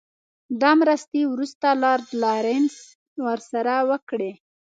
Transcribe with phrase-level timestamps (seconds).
[0.61, 2.75] دا مرستې وروسته لارډ لارنس
[3.25, 4.31] ورسره وکړې.